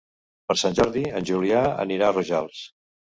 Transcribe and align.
Per 0.51 0.53
Sant 0.61 0.77
Jordi 0.79 1.03
en 1.19 1.27
Julià 1.31 1.59
anirà 1.83 2.07
a 2.09 2.15
Rojals. 2.17 2.63